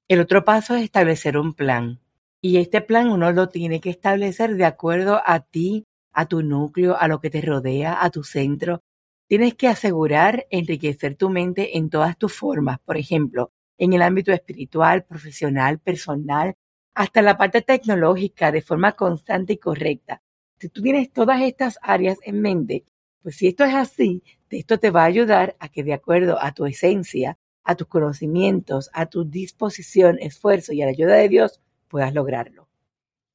El 0.07 0.21
otro 0.21 0.45
paso 0.45 0.77
es 0.77 0.85
establecer 0.85 1.37
un 1.37 1.55
plan. 1.55 2.01
Y 2.41 2.59
este 2.59 2.81
plan 2.81 3.11
uno 3.11 3.33
lo 3.33 3.49
tiene 3.49 3.81
que 3.81 3.91
establecer 3.91 4.55
de 4.55 4.65
acuerdo 4.65 5.21
a 5.25 5.41
ti, 5.41 5.87
a 6.13 6.27
tu 6.27 6.43
núcleo, 6.43 6.97
a 6.97 7.09
lo 7.09 7.21
que 7.21 7.31
te 7.31 7.41
rodea, 7.41 8.05
a 8.05 8.11
tu 8.11 8.23
centro. 8.23 8.83
Tienes 9.27 9.55
que 9.55 9.67
asegurar 9.67 10.47
enriquecer 10.51 11.17
tu 11.17 11.31
mente 11.31 11.77
en 11.77 11.91
todas 11.91 12.17
tus 12.17 12.33
formas, 12.33 12.79
por 12.79 12.97
ejemplo, 12.97 13.51
en 13.77 13.93
el 13.93 14.03
ámbito 14.03 14.33
espiritual, 14.33 15.05
profesional, 15.05 15.81
personal, 15.81 16.55
hasta 16.95 17.23
la 17.23 17.37
parte 17.37 17.61
tecnológica 17.61 18.53
de 18.53 18.63
forma 18.63 18.93
constante 18.93 19.55
y 19.55 19.59
correcta. 19.59 20.23
Si 20.61 20.69
tú 20.69 20.81
tienes 20.81 21.13
todas 21.13 21.43
estas 21.43 21.79
áreas 21.83 22.19
en 22.23 22.41
mente, 22.41 22.85
pues 23.21 23.37
si 23.37 23.49
esto 23.49 23.65
es 23.65 23.75
así, 23.75 24.23
esto 24.49 24.79
te 24.79 24.91
va 24.91 25.03
a 25.03 25.07
ayudar 25.07 25.57
a 25.59 25.69
que 25.69 25.83
de 25.83 25.93
acuerdo 25.93 26.41
a 26.41 26.53
tu 26.53 26.67
esencia, 26.67 27.37
a 27.65 27.75
tus 27.75 27.89
conocimientos, 27.89 28.91
a 28.93 29.07
tu 29.07 29.25
disposición, 29.25 30.19
esfuerzo 30.21 30.73
y 30.73 30.83
a 30.83 30.87
la 30.87 30.93
ayuda 30.93 31.15
de 31.15 31.29
Dios, 31.29 31.61
puedas 31.89 32.15
lograrlo. 32.15 32.69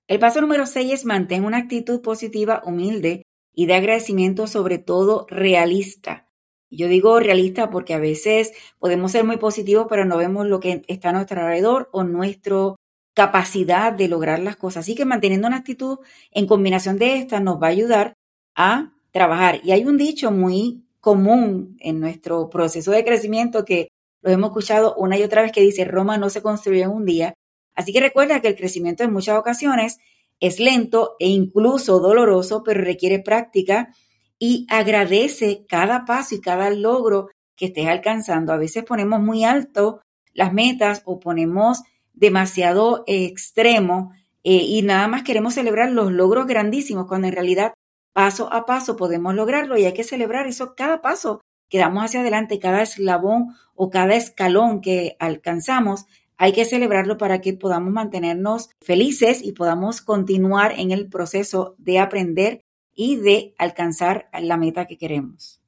El 0.07 0.19
paso 0.19 0.41
número 0.41 0.65
6 0.65 0.93
es 0.93 1.05
mantener 1.05 1.45
una 1.45 1.57
actitud 1.57 2.01
positiva, 2.01 2.61
humilde 2.65 3.23
y 3.53 3.65
de 3.65 3.75
agradecimiento, 3.75 4.47
sobre 4.47 4.77
todo 4.77 5.25
realista. 5.29 6.27
Yo 6.69 6.87
digo 6.87 7.19
realista 7.19 7.69
porque 7.69 7.93
a 7.93 7.99
veces 7.99 8.51
podemos 8.79 9.11
ser 9.11 9.23
muy 9.23 9.37
positivos, 9.37 9.87
pero 9.89 10.05
no 10.05 10.17
vemos 10.17 10.47
lo 10.47 10.59
que 10.59 10.83
está 10.87 11.09
a 11.09 11.13
nuestro 11.13 11.41
alrededor 11.41 11.89
o 11.91 12.03
nuestra 12.03 12.75
capacidad 13.13 13.93
de 13.93 14.07
lograr 14.07 14.39
las 14.39 14.55
cosas. 14.55 14.85
Así 14.85 14.95
que 14.95 15.05
manteniendo 15.05 15.47
una 15.47 15.57
actitud 15.57 15.99
en 16.31 16.47
combinación 16.47 16.97
de 16.97 17.17
estas 17.17 17.41
nos 17.43 17.61
va 17.61 17.67
a 17.67 17.71
ayudar 17.71 18.13
a 18.55 18.93
trabajar. 19.11 19.61
Y 19.63 19.71
hay 19.71 19.85
un 19.85 19.97
dicho 19.97 20.31
muy 20.31 20.83
común 20.99 21.77
en 21.79 21.99
nuestro 21.99 22.49
proceso 22.49 22.91
de 22.91 23.05
crecimiento 23.05 23.65
que 23.65 23.89
lo 24.21 24.31
hemos 24.31 24.49
escuchado 24.49 24.95
una 24.95 25.17
y 25.17 25.23
otra 25.23 25.43
vez 25.43 25.51
que 25.51 25.61
dice, 25.61 25.85
Roma 25.85 26.17
no 26.17 26.29
se 26.29 26.41
construyó 26.41 26.83
en 26.83 26.89
un 26.89 27.05
día. 27.05 27.33
Así 27.75 27.93
que 27.93 27.99
recuerda 27.99 28.41
que 28.41 28.49
el 28.49 28.55
crecimiento 28.55 29.03
en 29.03 29.13
muchas 29.13 29.37
ocasiones 29.37 29.99
es 30.39 30.59
lento 30.59 31.15
e 31.19 31.27
incluso 31.27 31.99
doloroso, 31.99 32.63
pero 32.63 32.81
requiere 32.81 33.19
práctica 33.19 33.93
y 34.39 34.67
agradece 34.69 35.65
cada 35.69 36.05
paso 36.05 36.35
y 36.35 36.41
cada 36.41 36.69
logro 36.69 37.29
que 37.55 37.67
estés 37.67 37.87
alcanzando. 37.87 38.51
A 38.51 38.57
veces 38.57 38.83
ponemos 38.83 39.21
muy 39.21 39.43
alto 39.43 40.01
las 40.33 40.53
metas 40.53 41.01
o 41.05 41.19
ponemos 41.19 41.83
demasiado 42.13 43.03
extremo 43.07 44.11
eh, 44.43 44.55
y 44.55 44.81
nada 44.81 45.07
más 45.07 45.23
queremos 45.23 45.53
celebrar 45.53 45.91
los 45.91 46.11
logros 46.11 46.47
grandísimos 46.47 47.07
cuando 47.07 47.27
en 47.27 47.33
realidad 47.33 47.73
paso 48.11 48.51
a 48.51 48.65
paso 48.65 48.97
podemos 48.97 49.33
lograrlo 49.33 49.77
y 49.77 49.85
hay 49.85 49.93
que 49.93 50.03
celebrar 50.03 50.47
eso 50.47 50.75
cada 50.75 51.01
paso 51.01 51.41
que 51.69 51.79
damos 51.79 52.03
hacia 52.03 52.19
adelante, 52.19 52.59
cada 52.59 52.83
eslabón 52.83 53.55
o 53.73 53.89
cada 53.89 54.15
escalón 54.15 54.81
que 54.81 55.15
alcanzamos, 55.19 56.05
hay 56.37 56.51
que 56.51 56.65
celebrarlo 56.65 57.17
para 57.17 57.41
que 57.41 57.53
podamos 57.53 57.91
mantenernos 57.91 58.69
felices 58.81 59.43
y 59.43 59.53
podamos 59.53 60.01
continuar 60.01 60.73
en 60.77 60.91
el 60.91 61.09
proceso 61.09 61.75
de 61.77 61.99
aprender 61.99 62.61
y 62.95 63.17
de 63.17 63.55
alcanzar 63.57 64.29
la 64.39 64.57
meta 64.57 64.85
que 64.85 64.97
queremos. 64.97 65.61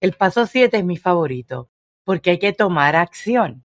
El 0.00 0.12
paso 0.12 0.46
7 0.46 0.76
es 0.76 0.84
mi 0.84 0.96
favorito 0.96 1.70
porque 2.04 2.30
hay 2.30 2.38
que 2.38 2.52
tomar 2.52 2.96
acción. 2.96 3.64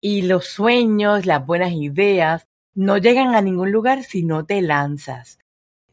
Y 0.00 0.22
los 0.22 0.46
sueños, 0.46 1.26
las 1.26 1.44
buenas 1.44 1.72
ideas, 1.72 2.48
no 2.74 2.98
llegan 2.98 3.34
a 3.34 3.42
ningún 3.42 3.70
lugar 3.70 4.02
si 4.02 4.22
no 4.22 4.46
te 4.46 4.62
lanzas 4.62 5.40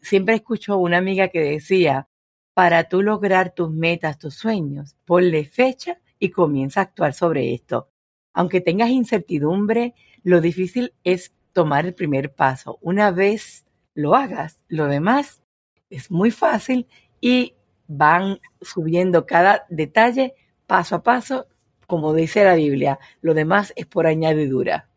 siempre 0.08 0.36
escucho 0.36 0.78
una 0.78 0.98
amiga 0.98 1.28
que 1.28 1.42
decía, 1.42 2.08
para 2.54 2.86
tú 2.86 3.02
lograr 3.04 3.54
tus 3.54 3.72
metas, 3.72 4.18
tus 4.18 4.36
sueños, 4.36 4.96
ponle 5.06 5.46
fecha 5.46 6.00
y 6.18 6.32
comienza 6.32 6.80
a 6.80 6.84
actuar 6.84 7.14
sobre 7.14 7.54
esto. 7.54 7.90
Aunque 8.38 8.62
tengas 8.62 8.92
incertidumbre, 8.92 9.96
lo 10.22 10.42
difícil 10.42 10.94
es 11.04 11.34
tomar 11.54 11.88
el 11.88 11.96
primer 11.96 12.36
paso. 12.36 12.78
Una 12.82 13.10
vez 13.10 13.66
lo 13.96 14.14
hagas, 14.14 14.62
lo 14.68 14.86
demás 14.86 15.42
es 15.90 16.12
muy 16.12 16.30
fácil 16.30 16.86
y 17.20 17.56
van 17.88 18.40
subiendo 18.62 19.26
cada 19.26 19.66
detalle 19.70 20.36
paso 20.68 20.98
a 20.98 21.02
paso, 21.02 21.48
como 21.88 22.14
dice 22.14 22.44
la 22.44 22.54
Biblia. 22.54 23.00
Lo 23.22 23.34
demás 23.34 23.74
es 23.76 23.88
por 23.88 24.06
añadidura. 24.06 24.88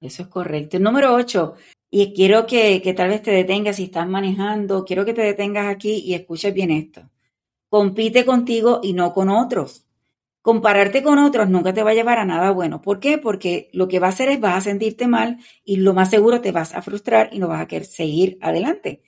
Eso 0.00 0.24
es 0.24 0.28
correcto. 0.28 0.80
número 0.80 1.14
8, 1.14 1.54
y 1.92 2.12
quiero 2.12 2.44
que, 2.44 2.82
que 2.82 2.92
tal 2.92 3.10
vez 3.10 3.22
te 3.22 3.30
detengas 3.30 3.76
si 3.76 3.84
estás 3.84 4.08
manejando, 4.08 4.84
quiero 4.84 5.04
que 5.04 5.14
te 5.14 5.22
detengas 5.22 5.68
aquí 5.68 6.02
y 6.04 6.14
escuches 6.14 6.52
bien 6.52 6.72
esto. 6.72 7.08
Compite 7.68 8.24
contigo 8.24 8.80
y 8.82 8.94
no 8.94 9.14
con 9.14 9.28
otros. 9.28 9.86
Compararte 10.42 11.02
con 11.02 11.18
otros 11.18 11.50
nunca 11.50 11.74
te 11.74 11.82
va 11.82 11.90
a 11.90 11.94
llevar 11.94 12.18
a 12.18 12.24
nada 12.24 12.50
bueno. 12.50 12.80
¿Por 12.80 12.98
qué? 12.98 13.18
Porque 13.18 13.68
lo 13.72 13.88
que 13.88 13.98
va 13.98 14.06
a 14.06 14.10
hacer 14.10 14.30
es 14.30 14.40
vas 14.40 14.56
a 14.56 14.60
sentirte 14.62 15.06
mal 15.06 15.38
y 15.64 15.76
lo 15.76 15.92
más 15.92 16.08
seguro 16.08 16.40
te 16.40 16.50
vas 16.50 16.74
a 16.74 16.80
frustrar 16.80 17.28
y 17.32 17.38
no 17.38 17.48
vas 17.48 17.60
a 17.60 17.66
querer 17.66 17.84
seguir 17.86 18.38
adelante. 18.40 19.02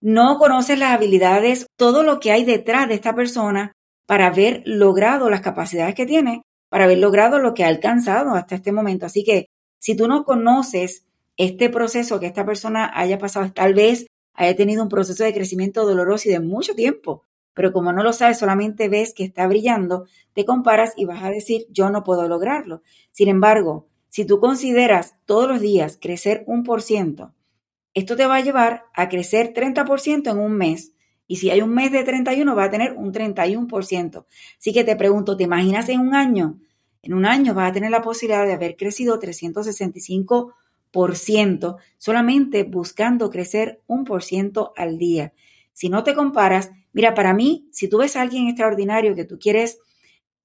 No 0.00 0.38
conoces 0.38 0.78
las 0.78 0.92
habilidades, 0.92 1.66
todo 1.76 2.02
lo 2.02 2.20
que 2.20 2.32
hay 2.32 2.44
detrás 2.44 2.86
de 2.86 2.94
esta 2.94 3.14
persona 3.14 3.72
para 4.06 4.26
haber 4.26 4.62
logrado 4.66 5.30
las 5.30 5.40
capacidades 5.40 5.94
que 5.94 6.06
tiene, 6.06 6.42
para 6.68 6.84
haber 6.84 6.98
logrado 6.98 7.38
lo 7.38 7.54
que 7.54 7.64
ha 7.64 7.68
alcanzado 7.68 8.34
hasta 8.34 8.54
este 8.54 8.72
momento. 8.72 9.06
Así 9.06 9.24
que 9.24 9.46
si 9.78 9.96
tú 9.96 10.06
no 10.06 10.24
conoces 10.24 11.04
este 11.36 11.70
proceso 11.70 12.20
que 12.20 12.26
esta 12.26 12.44
persona 12.44 12.90
haya 12.94 13.18
pasado, 13.18 13.50
tal 13.52 13.72
vez 13.74 14.06
haya 14.34 14.54
tenido 14.54 14.82
un 14.82 14.88
proceso 14.88 15.24
de 15.24 15.32
crecimiento 15.32 15.86
doloroso 15.86 16.28
y 16.28 16.32
de 16.32 16.40
mucho 16.40 16.74
tiempo, 16.74 17.24
pero 17.58 17.72
como 17.72 17.92
no 17.92 18.04
lo 18.04 18.12
sabes, 18.12 18.38
solamente 18.38 18.88
ves 18.88 19.12
que 19.12 19.24
está 19.24 19.44
brillando, 19.48 20.06
te 20.32 20.44
comparas 20.44 20.92
y 20.96 21.06
vas 21.06 21.24
a 21.24 21.30
decir, 21.30 21.66
yo 21.70 21.90
no 21.90 22.04
puedo 22.04 22.28
lograrlo. 22.28 22.82
Sin 23.10 23.26
embargo, 23.26 23.88
si 24.08 24.24
tú 24.24 24.38
consideras 24.38 25.16
todos 25.24 25.48
los 25.48 25.60
días 25.60 25.98
crecer 26.00 26.44
un 26.46 26.62
por 26.62 26.82
ciento, 26.82 27.34
esto 27.94 28.14
te 28.14 28.26
va 28.26 28.36
a 28.36 28.42
llevar 28.42 28.84
a 28.94 29.08
crecer 29.08 29.54
30% 29.54 30.30
en 30.30 30.38
un 30.38 30.52
mes. 30.52 30.92
Y 31.26 31.38
si 31.38 31.50
hay 31.50 31.60
un 31.60 31.74
mes 31.74 31.90
de 31.90 32.04
31, 32.04 32.54
va 32.54 32.62
a 32.62 32.70
tener 32.70 32.92
un 32.92 33.12
31%. 33.12 34.26
Así 34.56 34.72
que 34.72 34.84
te 34.84 34.94
pregunto, 34.94 35.36
¿te 35.36 35.42
imaginas 35.42 35.88
en 35.88 35.98
un 35.98 36.14
año? 36.14 36.60
En 37.02 37.12
un 37.12 37.26
año 37.26 37.54
vas 37.54 37.70
a 37.70 37.72
tener 37.72 37.90
la 37.90 38.02
posibilidad 38.02 38.46
de 38.46 38.52
haber 38.52 38.76
crecido 38.76 39.18
365 39.18 40.54
por 40.92 41.16
ciento, 41.16 41.78
solamente 41.96 42.62
buscando 42.62 43.30
crecer 43.30 43.82
un 43.88 44.04
por 44.04 44.22
ciento 44.22 44.72
al 44.76 44.96
día. 44.96 45.32
Si 45.72 45.88
no 45.88 46.04
te 46.04 46.14
comparas, 46.14 46.70
mira, 46.98 47.14
para 47.14 47.32
mí, 47.32 47.68
si 47.70 47.88
tú 47.88 47.98
ves 47.98 48.16
a 48.16 48.22
alguien 48.22 48.48
extraordinario 48.48 49.14
que 49.14 49.24
tú 49.24 49.38
quieres 49.38 49.78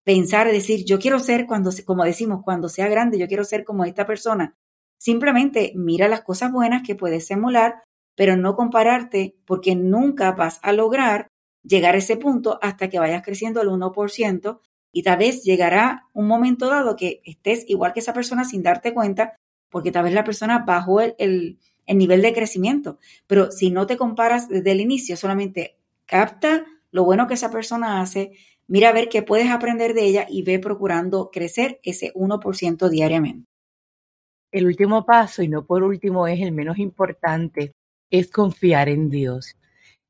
pensar, 0.03 0.51
decir, 0.51 0.86
yo 0.86 1.00
quiero 1.00 1.17
ser 1.17 1.48
cuando, 1.48 1.72
como 1.83 2.03
decimos, 2.03 2.43
cuando 2.43 2.69
sea 2.69 2.88
grande, 2.88 3.17
yo 3.17 3.27
quiero 3.27 3.43
ser 3.43 3.63
como 3.63 3.86
esta 3.86 4.05
persona, 4.05 4.55
simplemente 5.00 5.72
mira 5.74 6.07
las 6.07 6.22
cosas 6.22 6.51
buenas 6.51 6.83
que 6.83 6.93
puedes 6.93 7.31
emular, 7.31 7.81
pero 8.15 8.38
no 8.38 8.55
compararte 8.55 9.36
porque 9.45 9.75
nunca 9.75 10.33
vas 10.33 10.60
a 10.62 10.74
lograr 10.74 11.27
llegar 11.63 11.95
a 11.95 11.98
ese 11.98 12.17
punto 12.17 12.60
hasta 12.62 12.88
que 12.88 13.00
vayas 13.00 13.24
creciendo 13.24 13.60
al 13.60 13.69
1% 13.69 14.60
y 14.91 15.01
tal 15.01 15.17
vez 15.17 15.43
llegará 15.43 16.07
un 16.13 16.27
momento 16.27 16.69
dado 16.69 16.95
que 16.95 17.24
estés 17.25 17.65
igual 17.67 17.93
que 17.93 18.01
esa 18.01 18.13
persona 18.13 18.45
sin 18.45 18.62
darte 18.62 18.93
cuenta 18.93 19.38
porque 19.72 19.91
tal 19.91 20.03
vez 20.03 20.13
la 20.13 20.24
persona 20.24 20.60
bajó 20.60 21.01
el, 21.01 21.57
nivel 21.88 22.22
de 22.22 22.31
crecimiento. 22.31 23.00
Pero 23.25 23.50
si 23.50 23.72
no 23.72 23.88
te 23.88 23.98
comparas 23.98 24.48
desde 24.48 24.72
el 24.72 24.81
inicio, 24.81 25.17
solamente 25.17 25.79
capta 26.13 26.63
lo 26.91 27.03
bueno 27.03 27.25
que 27.25 27.34
esa 27.34 27.50
persona 27.50 28.00
hace, 28.00 28.34
mira 28.67 28.89
a 28.89 28.93
ver 28.93 29.10
qué 29.10 29.24
puedes 29.24 29.50
aprender 29.50 29.96
de 29.96 30.05
ella 30.05 30.27
y 30.29 30.43
ve 30.43 30.60
procurando 30.60 31.32
crecer 31.32 31.79
ese 31.82 32.13
1% 32.13 32.88
diariamente. 32.88 33.48
El 34.51 34.67
último 34.67 35.08
paso, 35.08 35.41
y 35.41 35.48
no 35.48 35.65
por 35.65 35.82
último 35.82 36.27
es 36.27 36.39
el 36.39 36.51
menos 36.51 36.77
importante, 36.77 37.72
es 38.12 38.29
confiar 38.29 38.89
en 38.89 39.10
Dios. 39.10 39.58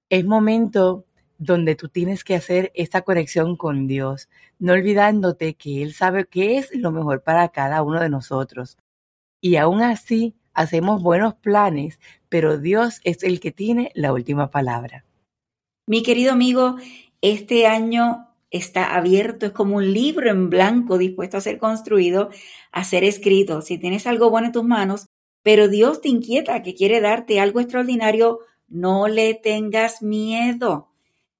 Es 0.09 0.25
momento 0.25 1.05
donde 1.37 1.75
tú 1.75 1.87
tienes 1.87 2.25
que 2.25 2.35
hacer 2.35 2.73
esta 2.75 3.03
conexión 3.03 3.55
con 3.55 3.87
Dios, 3.87 4.27
no 4.59 4.73
olvidándote 4.73 5.53
que 5.53 5.83
Él 5.83 5.93
sabe 5.93 6.25
qué 6.25 6.57
es 6.57 6.75
lo 6.75 6.91
mejor 6.91 7.23
para 7.23 7.47
cada 7.47 7.81
uno 7.81 8.01
de 8.01 8.09
nosotros. 8.09 8.77
Y 9.39 9.55
aún 9.55 9.81
así, 9.81 10.35
hacemos 10.53 11.01
buenos 11.01 11.35
planes, 11.35 11.97
pero 12.27 12.57
Dios 12.57 12.99
es 13.05 13.23
el 13.23 13.39
que 13.39 13.53
tiene 13.53 13.89
la 13.95 14.11
última 14.11 14.51
palabra. 14.51 15.05
Mi 15.85 16.01
querido 16.01 16.31
amigo, 16.31 16.77
este 17.19 17.67
año 17.67 18.29
está 18.51 18.95
abierto, 18.95 19.47
es 19.47 19.51
como 19.51 19.75
un 19.75 19.91
libro 19.91 20.29
en 20.29 20.49
blanco 20.49 20.97
dispuesto 20.97 21.35
a 21.35 21.41
ser 21.41 21.57
construido, 21.57 22.29
a 22.71 22.85
ser 22.85 23.03
escrito. 23.03 23.61
Si 23.61 23.77
tienes 23.77 24.07
algo 24.07 24.29
bueno 24.29 24.47
en 24.47 24.53
tus 24.53 24.63
manos, 24.63 25.07
pero 25.41 25.67
Dios 25.67 25.99
te 25.99 26.07
inquieta, 26.07 26.63
que 26.63 26.73
quiere 26.73 27.01
darte 27.01 27.41
algo 27.41 27.59
extraordinario, 27.59 28.39
no 28.69 29.09
le 29.09 29.33
tengas 29.33 30.01
miedo. 30.01 30.89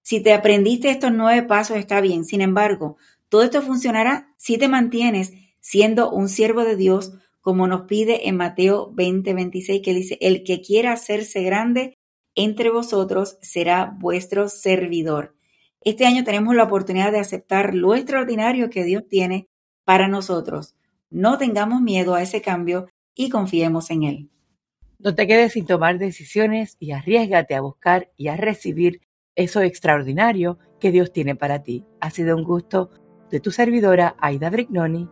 Si 0.02 0.22
te 0.22 0.34
aprendiste 0.34 0.90
estos 0.90 1.14
nueve 1.14 1.44
pasos, 1.44 1.78
está 1.78 2.02
bien. 2.02 2.26
Sin 2.26 2.42
embargo, 2.42 2.98
todo 3.30 3.44
esto 3.44 3.62
funcionará 3.62 4.34
si 4.36 4.58
te 4.58 4.68
mantienes 4.68 5.32
siendo 5.62 6.12
un 6.12 6.28
siervo 6.28 6.66
de 6.66 6.76
Dios, 6.76 7.14
como 7.40 7.66
nos 7.68 7.84
pide 7.84 8.28
en 8.28 8.36
Mateo 8.36 8.92
20, 8.94 9.34
26, 9.34 9.82
que 9.82 9.94
dice, 9.94 10.18
el 10.20 10.44
que 10.44 10.60
quiera 10.60 10.92
hacerse 10.92 11.44
grande 11.44 11.98
entre 12.36 12.70
vosotros 12.70 13.38
será 13.42 13.96
vuestro 14.00 14.50
servidor. 14.50 15.36
Este 15.82 16.06
año 16.06 16.24
tenemos 16.24 16.56
la 16.56 16.64
oportunidad 16.64 17.12
de 17.12 17.20
aceptar 17.20 17.76
lo 17.76 17.96
extraordinario 17.96 18.70
que 18.70 18.84
Dios 18.84 19.04
tiene 19.08 19.50
para 19.84 20.08
nosotros. 20.08 20.76
No 21.10 21.38
tengamos 21.38 21.82
miedo 21.82 22.16
a 22.16 22.22
ese 22.22 22.42
cambio 22.42 22.88
y 23.14 23.30
confiemos 23.30 23.92
en 23.92 24.04
Él. 24.04 24.30
No 25.00 25.14
te 25.14 25.28
quedes 25.28 25.54
sin 25.54 25.66
tomar 25.66 25.98
decisiones 26.00 26.78
y 26.80 26.92
arriesgate 26.92 27.56
a 27.56 27.62
buscar 27.62 28.12
y 28.16 28.30
a 28.30 28.38
recibir 28.38 29.02
eso 29.36 29.62
extraordinario 29.62 30.60
que 30.80 30.92
Dios 30.92 31.12
tiene 31.12 31.36
para 31.36 31.64
ti. 31.64 31.86
Ha 32.00 32.10
sido 32.10 32.36
un 32.36 32.44
gusto 32.44 32.90
de 33.30 33.40
tu 33.40 33.52
servidora 33.52 34.16
Aida 34.20 34.50
Brignoni 34.50 35.10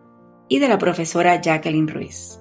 y 0.47 0.59
de 0.59 0.67
la 0.67 0.77
profesora 0.77 1.41
Jacqueline 1.41 1.87
Ruiz. 1.87 2.40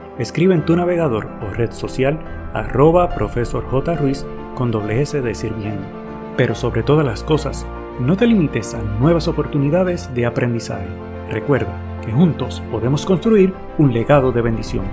escribe 0.19 0.53
en 0.53 0.65
tu 0.65 0.75
navegador 0.75 1.27
o 1.41 1.53
red 1.53 1.71
social 1.71 2.19
arroba 2.53 3.09
profesor 3.15 3.63
J. 3.65 3.95
Ruiz 3.95 4.25
con 4.55 4.71
doble 4.71 5.01
S 5.01 5.21
de 5.21 5.35
sirviendo. 5.35 5.83
Pero 6.37 6.55
sobre 6.55 6.83
todas 6.83 7.05
las 7.05 7.23
cosas, 7.23 7.65
no 7.99 8.17
te 8.17 8.27
limites 8.27 8.73
a 8.73 8.81
nuevas 8.81 9.27
oportunidades 9.27 10.13
de 10.13 10.25
aprendizaje. 10.25 10.87
Recuerda 11.29 11.73
que 12.03 12.11
juntos 12.11 12.61
podemos 12.71 13.05
construir 13.05 13.53
un 13.77 13.93
legado 13.93 14.31
de 14.31 14.41
bendición. 14.41 14.85